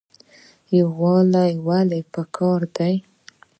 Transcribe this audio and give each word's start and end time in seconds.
یووالی 0.77 1.53
ولې 1.67 2.01
پکار 2.13 2.61
دی؟ 2.75 2.93